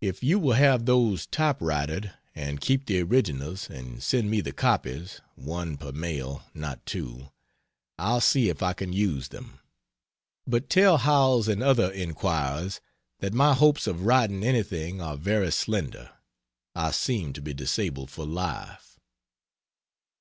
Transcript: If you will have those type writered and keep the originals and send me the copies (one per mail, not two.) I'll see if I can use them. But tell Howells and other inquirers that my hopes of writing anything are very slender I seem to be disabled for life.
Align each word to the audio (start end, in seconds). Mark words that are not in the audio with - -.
If 0.00 0.22
you 0.22 0.38
will 0.38 0.52
have 0.52 0.86
those 0.86 1.26
type 1.26 1.60
writered 1.60 2.12
and 2.36 2.60
keep 2.60 2.86
the 2.86 3.00
originals 3.02 3.68
and 3.68 4.00
send 4.00 4.30
me 4.30 4.40
the 4.40 4.52
copies 4.52 5.20
(one 5.34 5.76
per 5.76 5.90
mail, 5.90 6.44
not 6.54 6.86
two.) 6.86 7.32
I'll 7.98 8.20
see 8.20 8.48
if 8.48 8.62
I 8.62 8.74
can 8.74 8.92
use 8.92 9.26
them. 9.30 9.58
But 10.46 10.70
tell 10.70 10.98
Howells 10.98 11.48
and 11.48 11.64
other 11.64 11.90
inquirers 11.90 12.80
that 13.18 13.34
my 13.34 13.54
hopes 13.54 13.88
of 13.88 14.02
writing 14.02 14.44
anything 14.44 15.00
are 15.00 15.16
very 15.16 15.50
slender 15.50 16.12
I 16.76 16.92
seem 16.92 17.32
to 17.32 17.42
be 17.42 17.52
disabled 17.52 18.12
for 18.12 18.24
life. 18.24 19.00